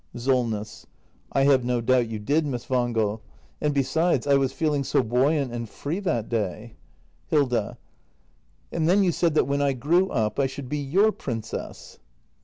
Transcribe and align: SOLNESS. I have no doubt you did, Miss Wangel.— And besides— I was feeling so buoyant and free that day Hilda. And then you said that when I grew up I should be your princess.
SOLNESS. 0.15 0.87
I 1.31 1.43
have 1.43 1.63
no 1.63 1.79
doubt 1.79 2.07
you 2.07 2.17
did, 2.17 2.43
Miss 2.43 2.67
Wangel.— 2.71 3.21
And 3.61 3.71
besides— 3.71 4.25
I 4.25 4.33
was 4.33 4.51
feeling 4.51 4.83
so 4.83 5.03
buoyant 5.03 5.53
and 5.53 5.69
free 5.69 5.99
that 5.99 6.27
day 6.27 6.73
Hilda. 7.27 7.77
And 8.71 8.89
then 8.89 9.03
you 9.03 9.11
said 9.11 9.35
that 9.35 9.45
when 9.45 9.61
I 9.61 9.73
grew 9.73 10.09
up 10.09 10.39
I 10.39 10.47
should 10.47 10.69
be 10.69 10.79
your 10.79 11.11
princess. 11.11 11.99